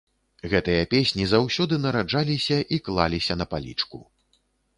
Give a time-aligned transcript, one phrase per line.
[0.51, 4.03] Гэтыя песні заўсёды нараджаліся і клаліся на палічку.